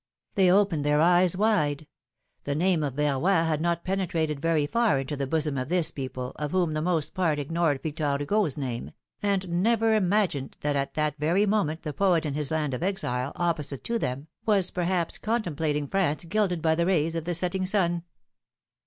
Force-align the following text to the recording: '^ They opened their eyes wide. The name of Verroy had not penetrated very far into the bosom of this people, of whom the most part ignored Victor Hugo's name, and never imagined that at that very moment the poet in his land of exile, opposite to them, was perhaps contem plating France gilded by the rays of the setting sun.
'^ 0.33 0.33
They 0.33 0.51
opened 0.51 0.83
their 0.83 0.99
eyes 0.99 1.37
wide. 1.37 1.85
The 2.45 2.55
name 2.55 2.81
of 2.81 2.95
Verroy 2.95 3.45
had 3.45 3.61
not 3.61 3.83
penetrated 3.85 4.39
very 4.39 4.65
far 4.65 4.97
into 4.97 5.15
the 5.15 5.27
bosom 5.27 5.59
of 5.59 5.69
this 5.69 5.91
people, 5.91 6.31
of 6.37 6.49
whom 6.49 6.73
the 6.73 6.81
most 6.81 7.13
part 7.13 7.37
ignored 7.37 7.83
Victor 7.83 8.17
Hugo's 8.19 8.57
name, 8.57 8.93
and 9.21 9.61
never 9.61 9.93
imagined 9.93 10.57
that 10.61 10.75
at 10.75 10.95
that 10.95 11.19
very 11.19 11.45
moment 11.45 11.83
the 11.83 11.93
poet 11.93 12.25
in 12.25 12.33
his 12.33 12.49
land 12.49 12.73
of 12.73 12.81
exile, 12.81 13.31
opposite 13.35 13.83
to 13.83 13.99
them, 13.99 14.25
was 14.43 14.71
perhaps 14.71 15.19
contem 15.19 15.55
plating 15.55 15.87
France 15.87 16.25
gilded 16.25 16.63
by 16.63 16.73
the 16.73 16.87
rays 16.87 17.13
of 17.13 17.25
the 17.25 17.35
setting 17.35 17.67
sun. 17.67 18.01